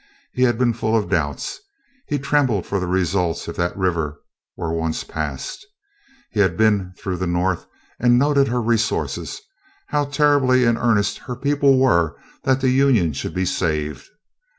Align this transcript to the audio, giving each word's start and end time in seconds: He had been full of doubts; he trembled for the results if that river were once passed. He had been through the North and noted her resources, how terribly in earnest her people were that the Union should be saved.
He 0.33 0.41
had 0.41 0.57
been 0.57 0.73
full 0.73 0.97
of 0.97 1.09
doubts; 1.11 1.59
he 2.07 2.17
trembled 2.17 2.65
for 2.65 2.79
the 2.79 2.87
results 2.87 3.47
if 3.47 3.55
that 3.57 3.77
river 3.77 4.19
were 4.57 4.73
once 4.73 5.03
passed. 5.03 5.63
He 6.31 6.39
had 6.39 6.57
been 6.57 6.95
through 6.97 7.17
the 7.17 7.27
North 7.27 7.67
and 7.99 8.17
noted 8.17 8.47
her 8.47 8.63
resources, 8.63 9.41
how 9.89 10.05
terribly 10.05 10.63
in 10.65 10.75
earnest 10.75 11.19
her 11.19 11.35
people 11.35 11.77
were 11.77 12.15
that 12.45 12.61
the 12.61 12.69
Union 12.71 13.13
should 13.13 13.35
be 13.35 13.45
saved. 13.45 14.09